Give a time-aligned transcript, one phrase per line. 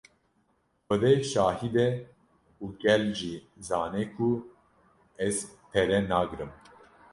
[0.85, 1.89] Xwedê şahîd e
[2.63, 3.35] û gel jî
[3.67, 4.29] zane ku
[5.25, 5.37] ez
[5.71, 6.51] pere nagrim.